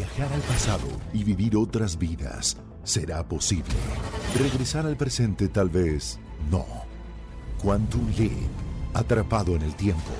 [0.00, 3.74] Viajar al pasado y vivir otras vidas será posible.
[4.38, 6.18] Regresar al presente tal vez
[6.50, 6.64] no.
[7.62, 8.32] Quantum Leap,
[8.94, 10.10] atrapado en el tiempo.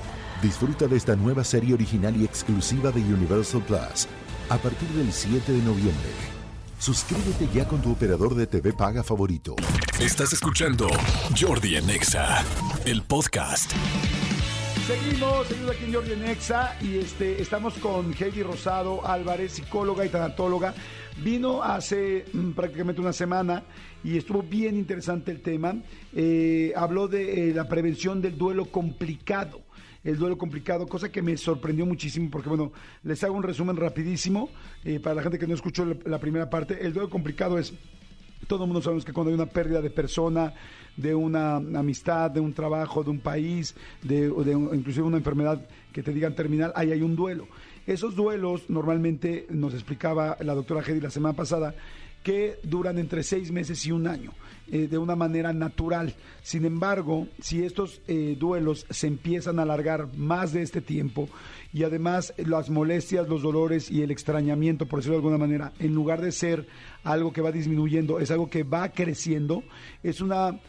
[0.43, 4.06] Disfruta de esta nueva serie original y exclusiva de Universal Plus
[4.51, 6.10] a partir del 7 de noviembre.
[6.78, 9.56] Suscríbete ya con tu operador de TV paga favorito.
[9.99, 10.88] Estás escuchando
[11.40, 12.44] Jordi Anexa,
[12.85, 13.72] el podcast.
[14.87, 20.09] Seguimos, seguimos aquí en Jordi Nexa y este, estamos con Heidi Rosado Álvarez, psicóloga y
[20.09, 20.74] tanatóloga.
[21.23, 23.62] Vino hace mm, prácticamente una semana
[24.02, 25.77] y estuvo bien interesante el tema.
[26.14, 29.62] Eh, habló de eh, la prevención del duelo complicado
[30.02, 34.48] el duelo complicado, cosa que me sorprendió muchísimo porque, bueno, les hago un resumen rapidísimo
[34.82, 36.78] eh, para la gente que no escuchó la primera parte.
[36.80, 37.74] El duelo complicado es
[38.46, 40.54] todo el mundo sabemos que cuando hay una pérdida de persona,
[40.96, 46.02] de una amistad, de un trabajo, de un país, de, de inclusive una enfermedad que
[46.02, 47.46] te digan terminal, ahí hay un duelo.
[47.86, 51.74] Esos duelos normalmente nos explicaba la doctora Hedy la semana pasada
[52.23, 54.32] que duran entre seis meses y un año,
[54.71, 56.15] eh, de una manera natural.
[56.43, 61.29] Sin embargo, si estos eh, duelos se empiezan a alargar más de este tiempo
[61.73, 65.95] y además las molestias, los dolores y el extrañamiento, por decirlo de alguna manera, en
[65.95, 66.67] lugar de ser
[67.05, 69.62] algo que va disminuyendo, es algo que va creciendo,
[70.03, 70.61] es una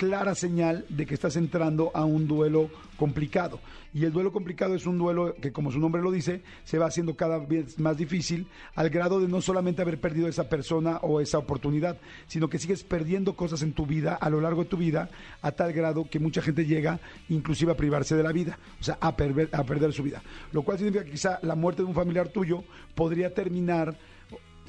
[0.00, 3.60] clara señal de que estás entrando a un duelo complicado.
[3.92, 6.86] Y el duelo complicado es un duelo que, como su nombre lo dice, se va
[6.86, 11.20] haciendo cada vez más difícil al grado de no solamente haber perdido esa persona o
[11.20, 14.78] esa oportunidad, sino que sigues perdiendo cosas en tu vida, a lo largo de tu
[14.78, 15.10] vida,
[15.42, 18.96] a tal grado que mucha gente llega inclusive a privarse de la vida, o sea,
[19.02, 20.22] a, perder, a perder su vida.
[20.52, 23.98] Lo cual significa que quizá la muerte de un familiar tuyo podría terminar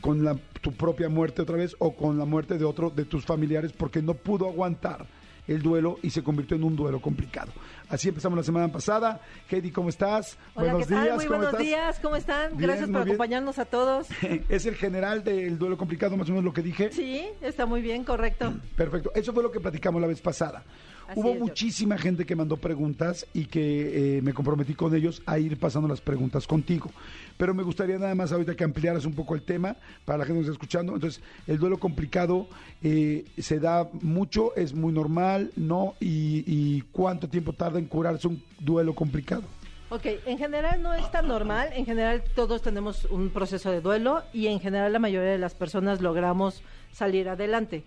[0.02, 3.24] con la- tu propia muerte otra vez o con la muerte de otro de tus
[3.24, 5.06] familiares porque no pudo aguantar
[5.48, 7.52] el duelo y se convirtió en un duelo complicado.
[7.90, 9.20] Así empezamos la semana pasada.
[9.50, 10.38] Heidi, ¿cómo estás?
[10.54, 11.16] Hola, ¿qué tal?
[11.16, 11.60] Muy ¿cómo buenos estás?
[11.62, 12.50] días, ¿cómo están?
[12.58, 13.08] Bien, Gracias por bien.
[13.10, 14.08] acompañarnos a todos.
[14.50, 16.92] Es el general del duelo complicado, más o menos lo que dije.
[16.92, 18.54] Sí, está muy bien, correcto.
[18.76, 19.12] Perfecto.
[19.16, 20.64] Eso fue lo que platicamos la vez pasada.
[21.12, 25.22] Así Hubo es, muchísima gente que mandó preguntas y que eh, me comprometí con ellos
[25.26, 26.90] a ir pasando las preguntas contigo.
[27.36, 30.40] Pero me gustaría nada más ahorita que ampliaras un poco el tema para la gente
[30.40, 30.96] que nos está escuchando.
[30.96, 32.48] Entonces, el duelo complicado
[32.82, 35.96] eh, se da mucho, es muy normal, ¿no?
[36.00, 39.44] Y, y cuánto tiempo tarda en curarse un duelo complicado.
[39.90, 44.24] Ok, en general no es tan normal, en general todos tenemos un proceso de duelo
[44.32, 46.64] y en general la mayoría de las personas logramos
[46.94, 47.84] salir adelante.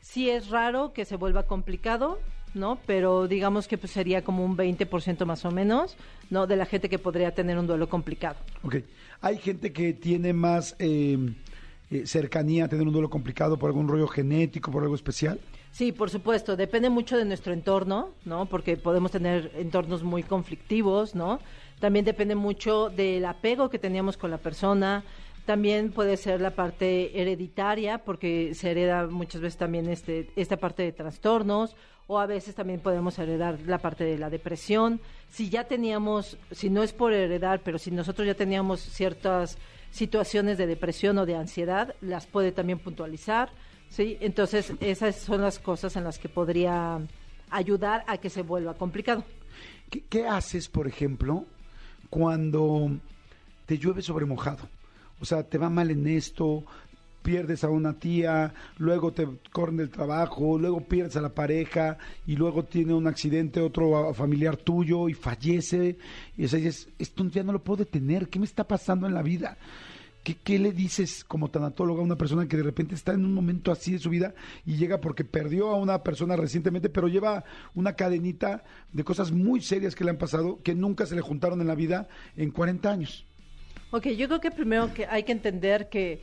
[0.00, 2.20] Sí es raro que se vuelva complicado,
[2.54, 2.78] ¿no?
[2.86, 5.96] Pero digamos que pues, sería como un 20% más o menos,
[6.30, 6.46] ¿no?
[6.46, 8.36] De la gente que podría tener un duelo complicado.
[8.62, 8.76] Ok.
[9.20, 11.18] Hay gente que tiene más eh,
[11.90, 15.40] eh, cercanía a tener un duelo complicado por algún rollo genético, por algo especial.
[15.72, 18.46] Sí, por supuesto, depende mucho de nuestro entorno, ¿no?
[18.46, 21.40] Porque podemos tener entornos muy conflictivos, ¿no?
[21.78, 25.04] También depende mucho del apego que teníamos con la persona.
[25.50, 30.84] También puede ser la parte hereditaria, porque se hereda muchas veces también este, esta parte
[30.84, 31.74] de trastornos,
[32.06, 35.00] o a veces también podemos heredar la parte de la depresión.
[35.28, 39.58] Si ya teníamos, si no es por heredar, pero si nosotros ya teníamos ciertas
[39.90, 43.50] situaciones de depresión o de ansiedad, las puede también puntualizar.
[43.88, 47.00] Sí, entonces esas son las cosas en las que podría
[47.50, 49.24] ayudar a que se vuelva complicado.
[50.08, 51.44] ¿Qué, haces, por ejemplo,
[52.08, 52.88] cuando
[53.66, 54.68] te llueve sobre mojado?
[55.20, 56.64] O sea, te va mal en esto,
[57.22, 62.36] pierdes a una tía, luego te corren del trabajo, luego pierdes a la pareja y
[62.36, 65.98] luego tiene un accidente otro familiar tuyo y fallece.
[66.36, 69.14] Y o sea, dices, esto ya no lo puedo detener, ¿qué me está pasando en
[69.14, 69.58] la vida?
[70.24, 73.32] ¿Qué, qué le dices como tanatóloga a una persona que de repente está en un
[73.32, 74.34] momento así de su vida
[74.66, 77.44] y llega porque perdió a una persona recientemente, pero lleva
[77.74, 81.62] una cadenita de cosas muy serias que le han pasado que nunca se le juntaron
[81.62, 83.26] en la vida en 40 años?
[83.92, 86.22] Ok, yo creo que primero que hay que entender que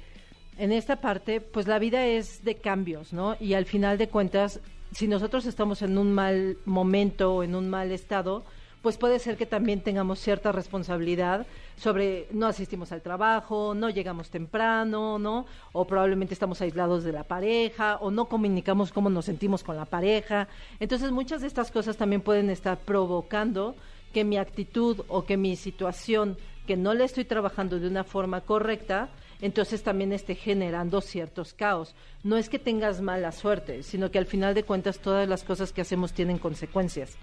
[0.57, 3.35] en esta parte, pues la vida es de cambios, ¿no?
[3.41, 4.61] Y al final de cuentas,
[4.93, 8.43] si nosotros estamos en un mal momento o en un mal estado,
[8.81, 11.45] pues puede ser que también tengamos cierta responsabilidad
[11.75, 15.45] sobre no asistimos al trabajo, no llegamos temprano, ¿no?
[15.73, 19.83] O probablemente estamos aislados de la pareja, o no comunicamos cómo nos sentimos con la
[19.83, 20.47] pareja.
[20.79, 23.75] Entonces, muchas de estas cosas también pueden estar provocando
[24.13, 26.37] que mi actitud o que mi situación
[26.67, 29.09] que no le estoy trabajando de una forma correcta,
[29.41, 31.95] entonces también esté generando ciertos caos.
[32.23, 35.73] No es que tengas mala suerte, sino que al final de cuentas todas las cosas
[35.73, 37.17] que hacemos tienen consecuencias.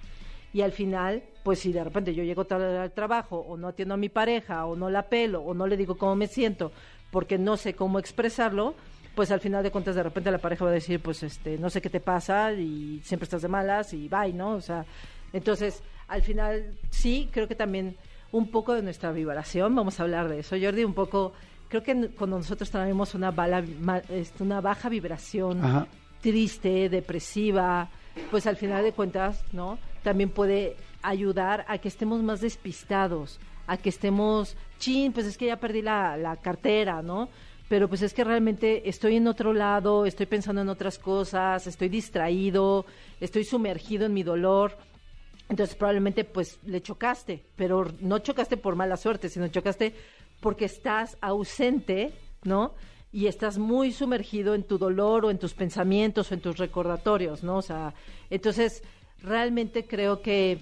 [0.52, 3.94] Y al final, pues si de repente yo llego tarde al trabajo o no atiendo
[3.94, 6.72] a mi pareja o no la pelo o no le digo cómo me siento
[7.10, 8.74] porque no sé cómo expresarlo,
[9.14, 11.70] pues al final de cuentas de repente la pareja va a decir, pues este, no
[11.70, 14.54] sé qué te pasa y siempre estás de malas y bye, ¿no?
[14.54, 14.84] O sea,
[15.32, 17.96] entonces al final sí, creo que también
[18.34, 21.32] un poco de nuestra vibración, vamos a hablar de eso, Jordi, un poco
[21.68, 23.64] creo que cuando nosotros traemos una, bala,
[24.08, 25.86] este, una baja vibración, Ajá.
[26.20, 27.88] triste, depresiva,
[28.32, 29.78] pues al final de cuentas, ¿no?
[30.02, 33.38] También puede ayudar a que estemos más despistados,
[33.68, 37.28] a que estemos, chin, pues es que ya perdí la, la cartera, ¿no?
[37.68, 41.88] Pero pues es que realmente estoy en otro lado, estoy pensando en otras cosas, estoy
[41.88, 42.84] distraído,
[43.20, 44.76] estoy sumergido en mi dolor.
[45.48, 49.94] Entonces probablemente pues le chocaste, pero no chocaste por mala suerte, sino chocaste
[50.40, 52.12] porque estás ausente,
[52.44, 52.74] ¿no?
[53.12, 57.42] Y estás muy sumergido en tu dolor o en tus pensamientos o en tus recordatorios,
[57.42, 57.58] ¿no?
[57.58, 57.94] O sea,
[58.30, 58.82] entonces
[59.22, 60.58] realmente creo que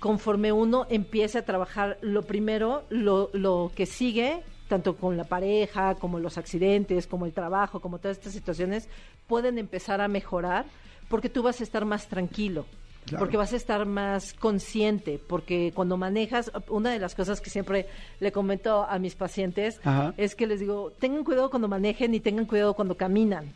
[0.00, 5.94] conforme uno empiece a trabajar, lo primero, lo, lo que sigue, tanto con la pareja,
[5.94, 8.88] como los accidentes, como el trabajo, como todas estas situaciones,
[9.26, 10.66] pueden empezar a mejorar
[11.08, 12.66] porque tú vas a estar más tranquilo.
[13.06, 13.24] Claro.
[13.24, 17.86] Porque vas a estar más consciente, porque cuando manejas, una de las cosas que siempre
[18.18, 20.14] le comento a mis pacientes Ajá.
[20.16, 23.52] es que les digo, tengan cuidado cuando manejen y tengan cuidado cuando caminan,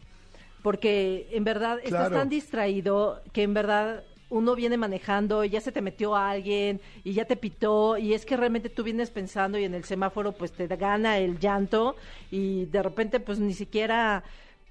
[0.62, 5.72] porque en verdad estás tan distraído que en verdad uno viene manejando y ya se
[5.72, 9.58] te metió a alguien y ya te pitó y es que realmente tú vienes pensando
[9.58, 11.96] y en el semáforo pues te gana el llanto
[12.30, 14.22] y de repente pues ni siquiera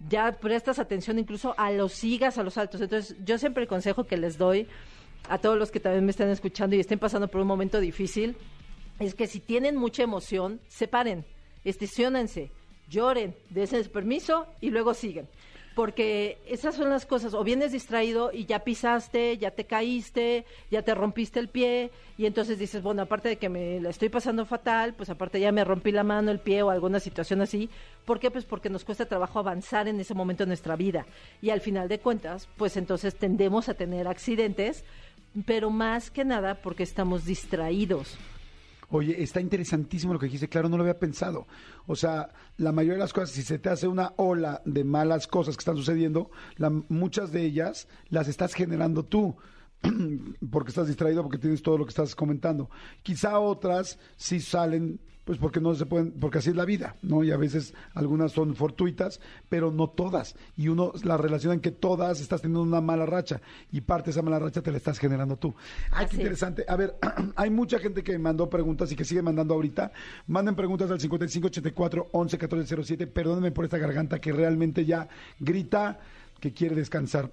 [0.09, 2.81] ya prestas atención incluso a los sigas, a los altos.
[2.81, 4.67] Entonces yo siempre el consejo que les doy
[5.29, 8.35] a todos los que también me están escuchando y estén pasando por un momento difícil
[8.99, 11.25] es que si tienen mucha emoción, separen,
[11.63, 12.51] estacionense,
[12.89, 15.27] lloren, dense permiso y luego siguen.
[15.77, 20.81] Porque esas son las cosas, o vienes distraído y ya pisaste, ya te caíste, ya
[20.81, 24.43] te rompiste el pie, y entonces dices, bueno, aparte de que me la estoy pasando
[24.47, 27.69] fatal, pues aparte ya me rompí la mano, el pie o alguna situación así.
[28.05, 28.31] ¿Por qué?
[28.31, 31.05] Pues porque nos cuesta trabajo avanzar en ese momento de nuestra vida.
[31.43, 34.83] Y al final de cuentas, pues entonces tendemos a tener accidentes,
[35.45, 38.17] pero más que nada porque estamos distraídos.
[38.89, 41.45] Oye, está interesantísimo lo que dijiste, claro, no lo había pensado.
[41.87, 45.27] O sea, la mayoría de las cosas, si se te hace una ola de malas
[45.27, 49.35] cosas que están sucediendo, la- muchas de ellas las estás generando tú.
[50.51, 52.69] porque estás distraído, porque tienes todo lo que estás comentando.
[53.03, 57.23] Quizá otras sí salen, pues porque no se pueden, porque así es la vida, ¿no?
[57.23, 59.19] Y a veces algunas son fortuitas,
[59.49, 60.35] pero no todas.
[60.55, 63.41] Y uno la relaciona en que todas estás teniendo una mala racha
[63.71, 65.53] y parte de esa mala racha te la estás generando tú.
[65.91, 66.19] Ay, Así qué es.
[66.21, 66.65] interesante.
[66.67, 66.95] A ver,
[67.35, 69.91] hay mucha gente que me mandó preguntas y que sigue mandando ahorita.
[70.27, 73.07] Manden preguntas al 5584 11 1407.
[73.07, 75.09] Perdónenme por esta garganta que realmente ya
[75.39, 75.99] grita
[76.39, 77.31] que quiere descansar.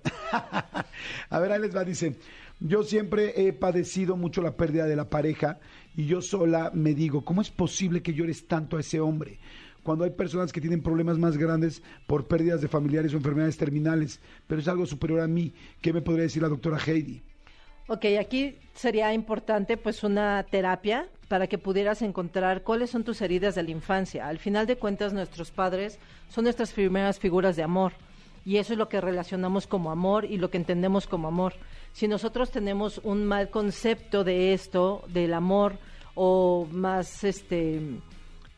[1.31, 2.17] A ver, ahí les va, dice,
[2.61, 5.59] yo siempre he padecido mucho la pérdida de la pareja
[5.97, 9.39] y yo sola me digo, ¿cómo es posible que llores tanto a ese hombre?
[9.83, 14.21] Cuando hay personas que tienen problemas más grandes por pérdidas de familiares o enfermedades terminales,
[14.47, 15.53] pero es algo superior a mí.
[15.83, 17.23] ¿Qué me podría decir la doctora Heidi?
[17.87, 23.57] Ok, aquí sería importante pues una terapia para que pudieras encontrar cuáles son tus heridas
[23.57, 24.27] de la infancia.
[24.27, 25.99] Al final de cuentas, nuestros padres
[26.31, 27.93] son nuestras primeras figuras de amor
[28.45, 31.55] y eso es lo que relacionamos como amor y lo que entendemos como amor.
[31.93, 35.79] Si nosotros tenemos un mal concepto de esto, del amor,
[36.15, 37.81] o más este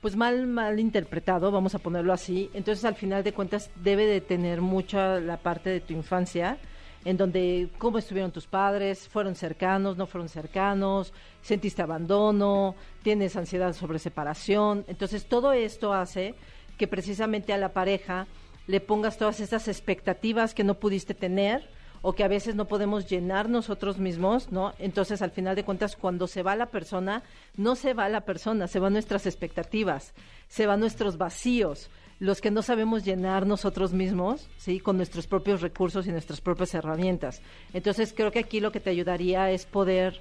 [0.01, 4.21] pues mal mal interpretado, vamos a ponerlo así, entonces al final de cuentas debe de
[4.21, 6.59] tener mucha la parte de tu infancia
[7.05, 13.73] en donde cómo estuvieron tus padres, fueron cercanos, no fueron cercanos, sentiste abandono, tienes ansiedad
[13.75, 14.85] sobre separación.
[14.89, 16.35] Entonces todo esto hace
[16.77, 18.27] que precisamente a la pareja
[18.67, 21.69] le pongas todas estas expectativas que no pudiste tener
[22.03, 24.75] o que a veces no podemos llenar nosotros mismos, ¿no?
[24.79, 27.23] Entonces, al final de cuentas, cuando se va la persona,
[27.57, 30.15] no se va la persona, se van nuestras expectativas,
[30.49, 34.79] se van nuestros vacíos, los que no sabemos llenar nosotros mismos, ¿sí?
[34.81, 37.43] Con nuestros propios recursos y nuestras propias herramientas.
[37.73, 40.21] Entonces, creo que aquí lo que te ayudaría es poder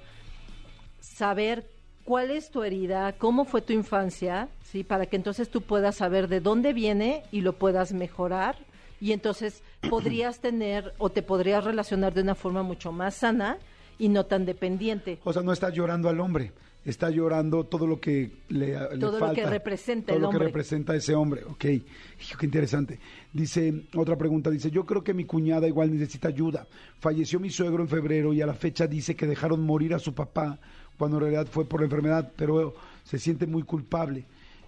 [1.00, 1.75] saber
[2.06, 4.84] cuál es tu herida, cómo fue tu infancia, ¿sí?
[4.84, 8.56] Para que entonces tú puedas saber de dónde viene y lo puedas mejorar
[9.00, 13.58] y entonces podrías tener o te podrías relacionar de una forma mucho más sana
[13.98, 15.18] y no tan dependiente.
[15.24, 16.52] O sea, no está llorando al hombre,
[16.84, 19.34] está llorando todo lo que le, le Todo lo falta.
[19.34, 21.42] que representa todo el lo que representa ese hombre.
[21.44, 23.00] Ok, Hijo, qué interesante.
[23.32, 26.68] Dice, otra pregunta, dice, yo creo que mi cuñada igual necesita ayuda.
[27.00, 30.14] Falleció mi suegro en febrero y a la fecha dice que dejaron morir a su
[30.14, 30.60] papá
[30.98, 32.74] cuando en realidad fue por la enfermedad, pero
[33.04, 34.24] se siente muy culpable.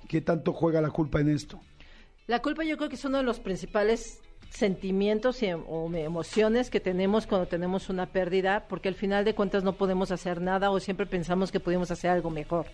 [0.09, 1.61] ¿Qué tanto juega la culpa en esto?
[2.27, 4.21] La culpa yo creo que es uno de los principales
[4.51, 9.35] sentimientos y, em- o emociones que tenemos cuando tenemos una pérdida, porque al final de
[9.35, 12.67] cuentas no podemos hacer nada o siempre pensamos que podemos hacer algo mejor.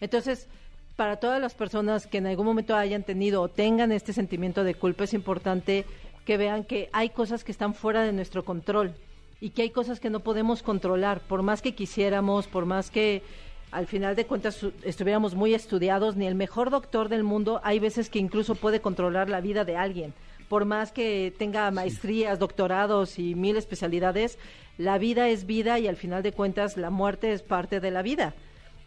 [0.00, 0.48] Entonces,
[0.96, 4.74] para todas las personas que en algún momento hayan tenido o tengan este sentimiento de
[4.74, 5.84] culpa, es importante
[6.26, 8.94] que vean que hay cosas que están fuera de nuestro control
[9.42, 13.24] y que hay cosas que no podemos controlar, por más que quisiéramos, por más que
[13.72, 18.08] al final de cuentas estuviéramos muy estudiados, ni el mejor doctor del mundo, hay veces
[18.08, 20.14] que incluso puede controlar la vida de alguien.
[20.48, 24.38] Por más que tenga maestrías, doctorados y mil especialidades,
[24.78, 28.02] la vida es vida y al final de cuentas la muerte es parte de la
[28.02, 28.34] vida.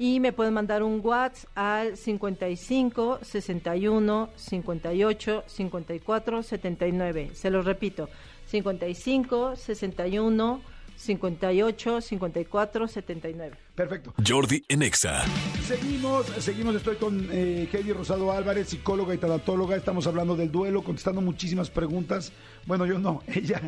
[0.00, 7.30] y me pueden mandar un WhatsApp al 55 61 58 54 79.
[7.34, 8.08] Se los repito,
[8.46, 10.60] 55 61
[10.98, 13.56] 58 54 79.
[13.74, 14.12] Perfecto.
[14.26, 15.24] Jordi en Exa.
[15.64, 19.76] Seguimos, seguimos, estoy con eh, Rosado Álvarez, psicóloga y tanatóloga.
[19.76, 22.32] Estamos hablando del duelo, contestando muchísimas preguntas.
[22.66, 23.62] Bueno, yo no, ella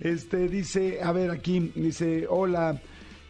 [0.00, 2.80] este, dice, a ver aquí, dice, hola,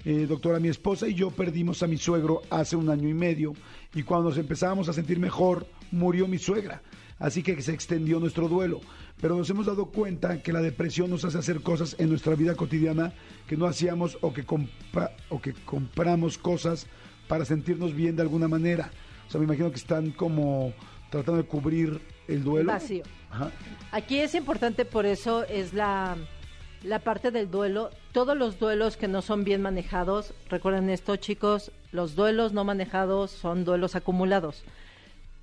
[0.04, 3.54] eh, doctora, mi esposa y yo perdimos a mi suegro hace un año y medio
[3.92, 6.80] y cuando nos empezábamos a sentir mejor, murió mi suegra.
[7.18, 8.80] Así que se extendió nuestro duelo.
[9.20, 12.54] Pero nos hemos dado cuenta que la depresión nos hace hacer cosas en nuestra vida
[12.54, 13.12] cotidiana
[13.46, 16.86] que no hacíamos o que, compa- o que compramos cosas
[17.26, 18.90] para sentirnos bien de alguna manera.
[19.26, 20.74] O sea, me imagino que están como
[21.10, 22.70] tratando de cubrir el duelo.
[22.72, 23.02] Vacío.
[23.30, 23.50] Ajá.
[23.92, 26.16] Aquí es importante, por eso es la,
[26.84, 27.90] la parte del duelo.
[28.12, 33.30] Todos los duelos que no son bien manejados, recuerden esto chicos, los duelos no manejados
[33.30, 34.62] son duelos acumulados.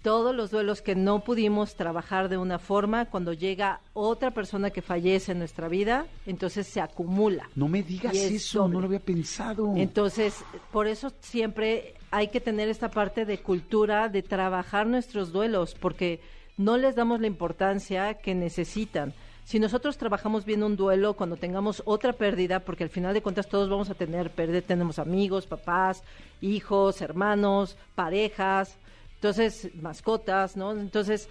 [0.04, 4.82] Todos los duelos que no pudimos trabajar de una forma, cuando llega otra persona que
[4.82, 7.50] fallece en nuestra vida, entonces se acumula.
[7.56, 8.74] No me digas es eso, doble.
[8.74, 9.74] no lo había pensado.
[9.78, 10.44] Entonces,
[10.74, 16.20] por eso siempre hay que tener esta parte de cultura, de trabajar nuestros duelos, porque
[16.58, 19.14] no les damos la importancia que necesitan.
[19.46, 23.48] Si nosotros trabajamos bien un duelo, cuando tengamos otra pérdida, porque al final de cuentas
[23.48, 26.04] todos vamos a tener pérdida, tenemos amigos, papás,
[26.42, 28.78] hijos, hermanos, parejas,
[29.28, 30.74] entonces mascotas, ¿no?
[30.74, 31.30] Entonces,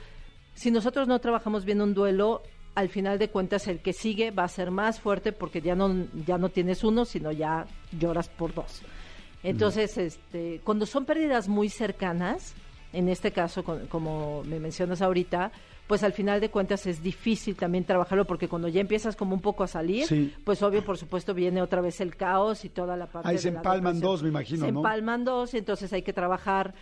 [0.55, 2.43] si nosotros no trabajamos bien un duelo,
[2.75, 6.07] al final de cuentas el que sigue va a ser más fuerte porque ya no
[6.27, 7.67] ya no tienes uno, sino ya
[7.99, 8.81] lloras por dos.
[9.43, 12.55] Entonces, este, cuando son pérdidas muy cercanas,
[12.95, 15.51] en este caso, con- como me mencionas ahorita,
[15.87, 19.41] pues al final de cuentas es difícil también trabajarlo porque cuando ya empiezas como un
[19.43, 20.33] poco a salir, Sí.
[20.45, 23.43] pues obvio, por supuesto, viene otra vez el caos y toda la parte Ahí de
[23.43, 24.11] se la empalman depresión.
[24.13, 24.79] dos, me imagino, Se ¿no?
[24.79, 26.73] empalman dos, y entonces hay que trabajar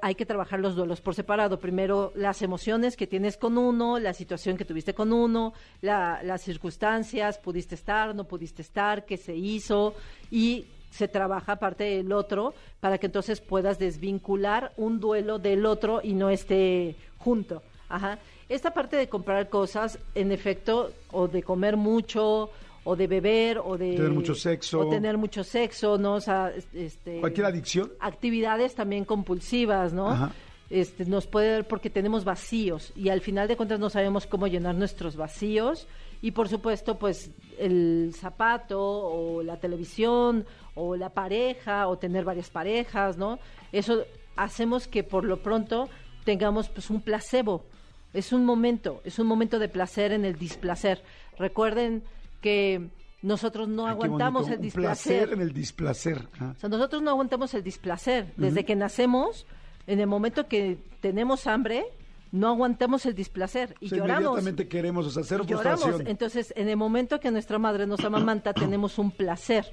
[0.00, 1.58] hay que trabajar los duelos por separado.
[1.60, 5.52] Primero, las emociones que tienes con uno, la situación que tuviste con uno,
[5.82, 9.94] la- las circunstancias, pudiste estar, no pudiste estar, qué se hizo
[10.30, 16.00] y se trabaja aparte del otro para que entonces puedas desvincular un duelo del otro
[16.02, 17.62] y no esté junto.
[17.88, 18.18] Ajá.
[18.48, 22.50] Esta parte de comprar cosas, en efecto, o de comer mucho,
[22.86, 24.80] o de beber, o de Tener mucho sexo.
[24.80, 26.14] o tener mucho sexo, ¿no?
[26.14, 27.92] O sea, es- este ¿Cualquier adicción?
[28.00, 30.08] actividades también compulsivas, ¿no?
[30.10, 30.32] Ajá.
[30.70, 34.46] Este, nos puede dar porque tenemos vacíos y al final de cuentas no sabemos cómo
[34.48, 35.86] llenar nuestros vacíos
[36.22, 42.50] y por supuesto pues el zapato o la televisión o la pareja o tener varias
[42.50, 43.38] parejas, ¿no?
[43.70, 45.88] Eso hacemos que por lo pronto
[46.24, 47.64] tengamos pues un placebo.
[48.12, 51.02] Es un momento, es un momento de placer en el displacer.
[51.38, 52.02] Recuerden
[52.40, 52.88] que
[53.22, 55.18] nosotros no Ay, aguantamos bonito, el displacer.
[55.20, 56.28] placer en el displacer.
[56.38, 56.52] Ah.
[56.56, 58.32] O sea, nosotros no aguantamos el displacer.
[58.36, 59.46] Desde que nacemos,
[59.86, 61.84] en el momento que tenemos hambre,
[62.32, 64.20] no aguantamos el displacer y O sea, lloramos.
[64.22, 65.80] inmediatamente queremos, o sea, cero lloramos.
[65.80, 66.08] frustración.
[66.10, 69.72] Entonces, en el momento que nuestra madre nos amamanta, tenemos un placer.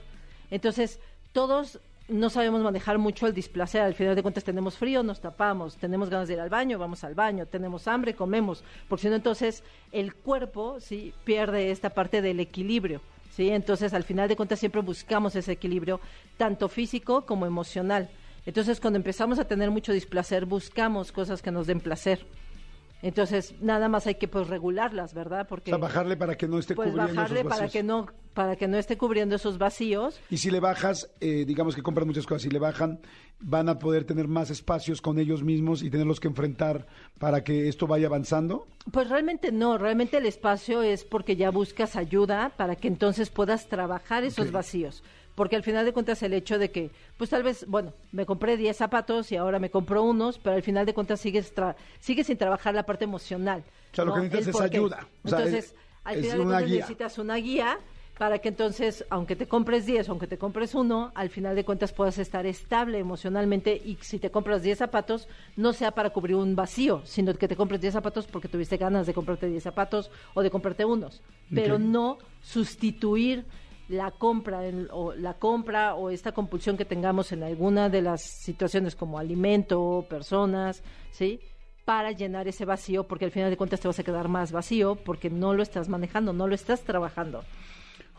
[0.49, 0.99] Entonces,
[1.31, 3.81] todos no sabemos manejar mucho el displacer.
[3.81, 7.03] Al final de cuentas tenemos frío, nos tapamos, tenemos ganas de ir al baño, vamos
[7.03, 12.21] al baño, tenemos hambre, comemos, porque si no entonces el cuerpo sí pierde esta parte
[12.21, 13.01] del equilibrio.
[13.31, 13.49] ¿sí?
[13.49, 15.99] Entonces al final de cuentas siempre buscamos ese equilibrio,
[16.37, 18.09] tanto físico como emocional.
[18.45, 22.25] Entonces cuando empezamos a tener mucho displacer, buscamos cosas que nos den placer.
[23.03, 25.45] Entonces, nada más hay que pues regularlas, ¿verdad?
[25.47, 27.73] Porque o sea, bajarle para que no esté pues cubriendo bajarle esos para vacíos.
[27.73, 30.19] que no para que no esté cubriendo esos vacíos.
[30.29, 32.99] Y si le bajas, eh, digamos que compran muchas cosas, si le bajan,
[33.41, 36.87] van a poder tener más espacios con ellos mismos y tenerlos que enfrentar
[37.19, 38.65] para que esto vaya avanzando.
[38.91, 43.67] Pues realmente no, realmente el espacio es porque ya buscas ayuda para que entonces puedas
[43.67, 45.03] trabajar esos vacíos.
[45.35, 48.55] Porque al final de cuentas el hecho de que, pues tal vez, bueno, me compré
[48.55, 52.27] 10 zapatos y ahora me compro unos, pero al final de cuentas sigues, tra- sigues
[52.27, 53.63] sin trabajar la parte emocional.
[53.91, 54.21] O sea, lo ¿no?
[54.21, 55.07] que necesitas es ayuda.
[55.23, 56.75] O sea, entonces, es- al final de cuentas guía.
[56.75, 57.79] necesitas una guía
[58.17, 61.93] para que entonces, aunque te compres 10, aunque te compres uno, al final de cuentas
[61.93, 66.55] puedas estar estable emocionalmente y si te compras 10 zapatos, no sea para cubrir un
[66.55, 70.43] vacío, sino que te compres 10 zapatos porque tuviste ganas de comprarte 10 zapatos o
[70.43, 73.45] de comprarte unos, pero no sustituir
[73.89, 78.21] la compra en- o la compra o esta compulsión que tengamos en alguna de las
[78.21, 81.39] situaciones como alimento, personas, ¿sí?
[81.85, 84.95] para llenar ese vacío, porque al final de cuentas te vas a quedar más vacío
[84.95, 87.43] porque no lo estás manejando, no lo estás trabajando.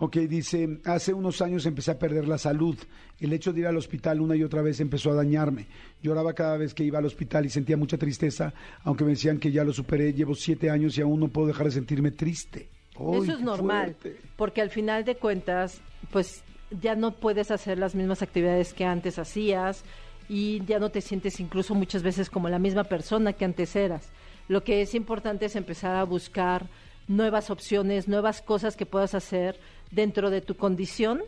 [0.01, 2.77] Ok, dice, hace unos años empecé a perder la salud.
[3.21, 5.67] El hecho de ir al hospital una y otra vez empezó a dañarme.
[6.03, 8.53] Lloraba cada vez que iba al hospital y sentía mucha tristeza,
[8.83, 10.13] aunque me decían que ya lo superé.
[10.13, 12.69] Llevo siete años y aún no puedo dejar de sentirme triste.
[12.99, 14.21] ¡Ay, Eso es normal, fuerte!
[14.37, 19.19] porque al final de cuentas, pues ya no puedes hacer las mismas actividades que antes
[19.19, 19.85] hacías
[20.29, 24.11] y ya no te sientes incluso muchas veces como la misma persona que antes eras.
[24.49, 26.67] Lo que es importante es empezar a buscar
[27.09, 29.59] nuevas opciones, nuevas cosas que puedas hacer
[29.91, 31.23] dentro de tu condición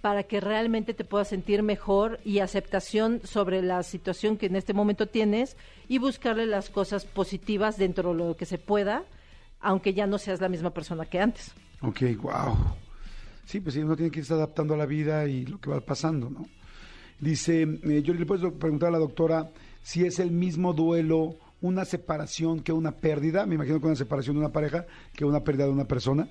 [0.00, 4.74] para que realmente te puedas sentir mejor y aceptación sobre la situación que en este
[4.74, 5.56] momento tienes
[5.88, 9.04] y buscarle las cosas positivas dentro de lo que se pueda,
[9.62, 11.52] aunque ya no seas la misma persona que antes.
[11.80, 12.56] Ok, wow.
[13.44, 15.80] Sí, pues sí, uno tiene que irse adaptando a la vida y lo que va
[15.80, 16.46] pasando, ¿no?
[17.18, 19.50] Dice, eh, yo le puedo preguntar a la doctora
[19.82, 24.36] si es el mismo duelo una separación que una pérdida, me imagino que una separación
[24.36, 26.28] de una pareja que una pérdida de una persona.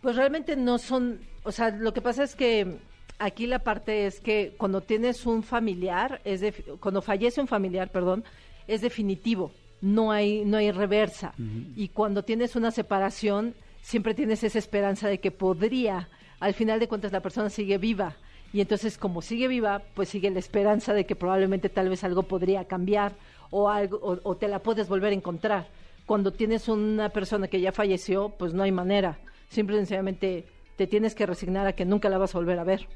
[0.00, 2.78] Pues realmente no son, o sea, lo que pasa es que
[3.18, 7.90] aquí la parte es que cuando tienes un familiar, es de, cuando fallece un familiar,
[7.90, 8.24] perdón,
[8.66, 11.32] es definitivo, no hay no hay reversa.
[11.76, 16.88] Y cuando tienes una separación, siempre tienes esa esperanza de que podría, al final de
[16.88, 18.16] cuentas la persona sigue viva.
[18.52, 22.24] Y entonces como sigue viva, pues sigue la esperanza de que probablemente tal vez algo
[22.24, 23.14] podría cambiar
[23.50, 25.68] o algo o, o te la puedes volver a encontrar.
[26.06, 29.18] Cuando tienes una persona que ya falleció, pues no hay manera.
[29.48, 32.64] Simple y sencillamente te tienes que resignar a que nunca la vas a volver a
[32.64, 32.88] ver.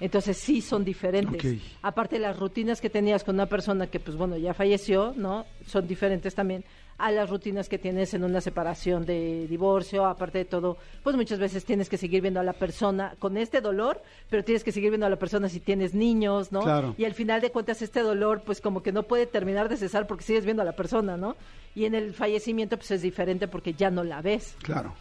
[0.00, 1.44] Entonces sí son diferentes.
[1.44, 1.60] Ok.
[1.82, 5.44] Aparte las rutinas que tenías con una persona que pues bueno ya falleció, ¿no?
[5.66, 6.64] Son diferentes también
[6.96, 11.38] a las rutinas que tienes en una separación de divorcio, aparte de todo, pues muchas
[11.38, 14.90] veces tienes que seguir viendo a la persona con este dolor, pero tienes que seguir
[14.90, 16.60] viendo a la persona si tienes niños, ¿no?
[16.60, 16.94] Claro.
[16.98, 20.06] Y al final de cuentas este dolor pues como que no puede terminar de cesar
[20.06, 21.36] porque sigues viendo a la persona, ¿no?
[21.74, 24.56] Y en el fallecimiento pues es diferente porque ya no la ves.
[24.62, 24.92] Claro.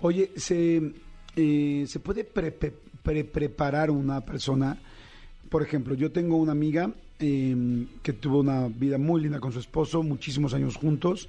[0.00, 0.80] Oye, ¿se,
[1.36, 2.50] eh, ¿se puede pre-
[3.02, 4.78] pre- pre- preparar una persona?
[5.48, 9.58] Por ejemplo, yo tengo una amiga eh, que tuvo una vida muy linda con su
[9.58, 11.28] esposo, muchísimos años juntos.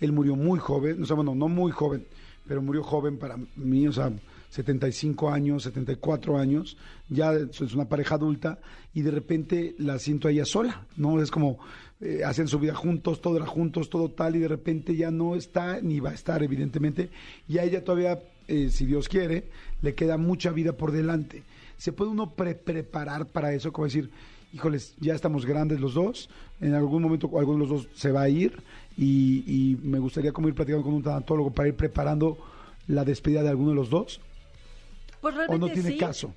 [0.00, 2.04] Él murió muy joven, o sea, no muy joven,
[2.46, 4.12] pero murió joven para mí, o sea,
[4.50, 6.76] 75 años, 74 años,
[7.08, 8.58] ya es una pareja adulta
[8.92, 11.22] y de repente la siento a ella sola, ¿no?
[11.22, 11.58] Es como
[12.00, 15.36] eh, hacen su vida juntos, todo era juntos, todo tal y de repente ya no
[15.36, 17.08] está ni va a estar evidentemente
[17.48, 19.44] y a ella todavía, eh, si Dios quiere,
[19.82, 21.42] le queda mucha vida por delante.
[21.76, 23.72] ¿Se puede uno pre preparar para eso?
[23.72, 24.10] Como decir,
[24.52, 26.28] híjoles, ya estamos grandes los dos,
[26.60, 28.62] en algún momento alguno de los dos se va a ir
[28.96, 32.38] y, y me gustaría como ir platicando con un tanatólogo para ir preparando
[32.86, 34.20] la despedida de alguno de los dos
[35.20, 35.96] Pues o no tiene sí.
[35.96, 36.34] caso.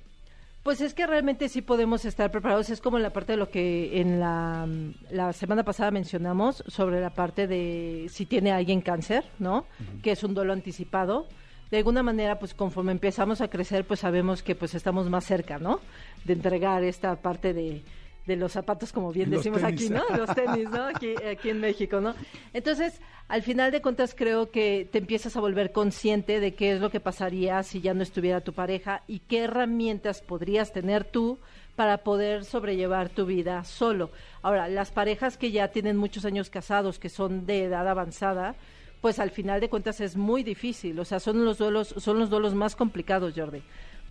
[0.62, 2.70] Pues es que realmente sí podemos estar preparados.
[2.70, 4.66] Es como la parte de lo que en la,
[5.12, 9.64] la semana pasada mencionamos sobre la parte de si tiene alguien cáncer, ¿no?
[10.02, 11.28] Que es un duelo anticipado.
[11.70, 15.58] De alguna manera, pues conforme empezamos a crecer, pues sabemos que pues estamos más cerca,
[15.58, 15.80] ¿no?
[16.24, 17.82] De entregar esta parte de,
[18.26, 19.90] de los zapatos, como bien Los decimos tenis.
[19.90, 20.16] aquí, ¿no?
[20.16, 20.84] Los tenis, ¿no?
[20.84, 22.14] Aquí, aquí en México, ¿no?
[22.52, 26.80] Entonces, al final de cuentas, creo que te empiezas a volver consciente de qué es
[26.80, 31.38] lo que pasaría si ya no estuviera tu pareja y qué herramientas podrías tener tú
[31.74, 34.10] para poder sobrellevar tu vida solo.
[34.42, 38.54] Ahora, las parejas que ya tienen muchos años casados, que son de edad avanzada,
[39.00, 40.98] pues al final de cuentas es muy difícil.
[40.98, 43.62] O sea, son los duelos, son los duelos más complicados, Jordi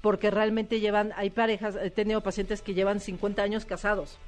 [0.05, 4.19] porque realmente llevan, hay parejas, he tenido pacientes que llevan 50 años casados.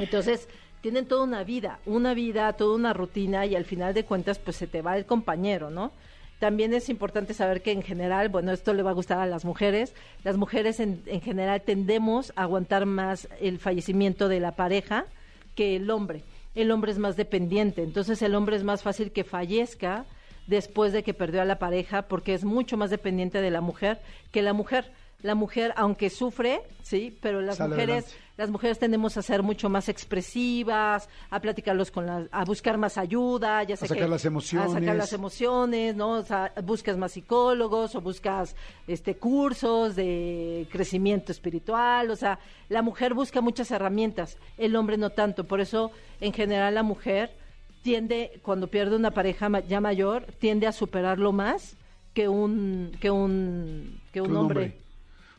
[0.00, 0.48] Entonces,
[0.80, 4.56] tienen toda una vida, una vida, toda una rutina y al final de cuentas, pues
[4.56, 5.92] se te va el compañero, ¿no?
[6.40, 9.44] También es importante saber que en general, bueno, esto le va a gustar a las
[9.44, 15.06] mujeres, las mujeres en, en general tendemos a aguantar más el fallecimiento de la pareja
[15.54, 16.24] que el hombre.
[16.54, 20.06] El hombre es más dependiente, entonces el hombre es más fácil que fallezca
[20.46, 24.00] después de que perdió a la pareja porque es mucho más dependiente de la mujer
[24.30, 24.92] que la mujer
[25.24, 29.88] la mujer, aunque sufre, sí, pero las mujeres, las mujeres tendemos a ser mucho más
[29.88, 34.74] expresivas, a platicarlos con las, a buscar más ayuda, ya a sacar las emociones, a
[34.74, 36.10] sacar las emociones, ¿no?
[36.10, 38.54] O sea, buscas más psicólogos o buscas
[38.86, 45.08] este cursos de crecimiento espiritual, o sea, la mujer busca muchas herramientas, el hombre no
[45.08, 47.34] tanto, por eso en general la mujer
[47.80, 51.78] tiende cuando pierde una pareja ya mayor, tiende a superarlo más
[52.12, 54.83] que un que un que un, hombre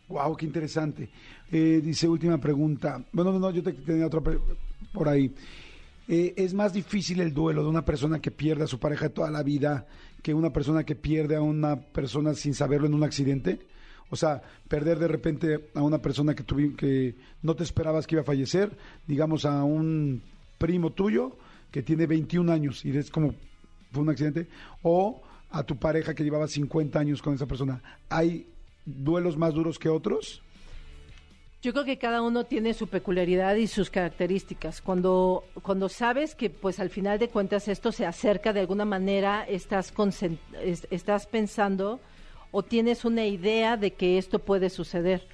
[0.07, 1.09] Wow, qué interesante.
[1.51, 3.03] Eh, dice última pregunta.
[3.11, 4.21] Bueno, no, no, yo te tenía otra
[4.93, 5.33] por ahí.
[6.07, 9.31] Eh, ¿Es más difícil el duelo de una persona que pierde a su pareja toda
[9.31, 9.87] la vida
[10.21, 13.59] que una persona que pierde a una persona sin saberlo en un accidente?
[14.09, 16.43] O sea, perder de repente a una persona que,
[16.75, 20.21] que no te esperabas que iba a fallecer, digamos a un
[20.59, 21.35] primo tuyo
[21.71, 23.33] que tiene 21 años y es como
[23.91, 24.47] fue un accidente,
[24.83, 27.81] o a tu pareja que llevaba 50 años con esa persona.
[28.09, 28.45] ¿Hay
[28.85, 30.41] duelos más duros que otros?
[31.61, 34.81] Yo creo que cada uno tiene su peculiaridad y sus características.
[34.81, 39.43] Cuando, cuando sabes que pues al final de cuentas esto se acerca de alguna manera,
[39.47, 39.91] estás,
[40.91, 41.99] estás pensando
[42.51, 45.27] o tienes una idea de que esto puede suceder.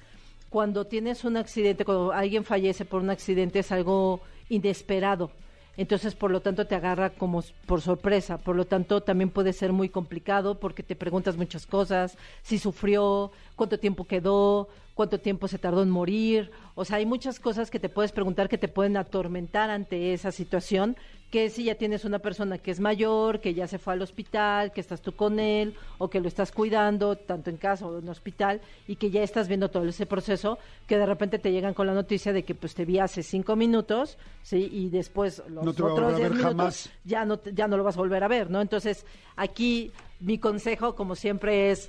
[0.48, 5.32] Cuando tienes un accidente, cuando alguien fallece por un accidente es algo inesperado
[5.76, 9.72] entonces por lo tanto te agarra como por sorpresa, por lo tanto también puede ser
[9.72, 15.56] muy complicado porque te preguntas muchas cosas, si sufrió, cuánto tiempo quedó, cuánto tiempo se
[15.56, 18.96] tardó en morir, o sea, hay muchas cosas que te puedes preguntar que te pueden
[18.96, 20.96] atormentar ante esa situación
[21.30, 24.72] que si ya tienes una persona que es mayor, que ya se fue al hospital,
[24.72, 28.08] que estás tú con él o que lo estás cuidando, tanto en casa o en
[28.08, 31.86] hospital, y que ya estás viendo todo ese proceso, que de repente te llegan con
[31.86, 34.68] la noticia de que pues te vi hace cinco minutos, ¿sí?
[34.72, 38.28] Y después los otros diez minutos ya no, ya no lo vas a volver a
[38.28, 38.60] ver, ¿no?
[38.60, 41.88] Entonces, aquí mi consejo, como siempre, es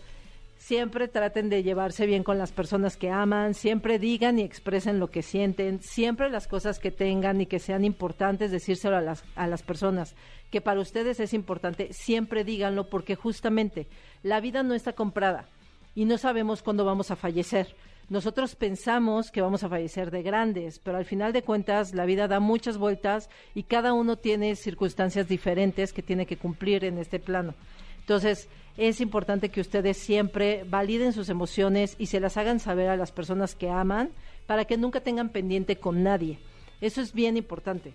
[0.64, 5.10] siempre traten de llevarse bien con las personas que aman, siempre digan y expresen lo
[5.10, 9.48] que sienten, siempre las cosas que tengan y que sean importantes, decírselo a las, a
[9.48, 10.16] las personas,
[10.52, 13.88] que para ustedes es importante, siempre díganlo porque justamente
[14.22, 15.50] la vida no está comprada
[15.96, 17.76] y no sabemos cuándo vamos a fallecer.
[18.08, 22.30] Nosotros pensamos que vamos a fallecer de grandes, pero al final de cuentas la vida
[22.30, 27.20] da muchas vueltas y cada uno tiene circunstancias diferentes que tiene que cumplir en este
[27.20, 27.54] plano.
[28.04, 32.98] Entonces, es importante que ustedes siempre validen sus emociones y se las hagan saber a
[32.98, 34.10] las personas que aman
[34.46, 36.40] para que nunca tengan pendiente con nadie.
[36.82, 37.94] Eso es bien importante.